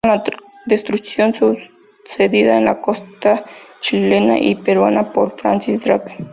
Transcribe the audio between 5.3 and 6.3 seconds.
Francis Drake.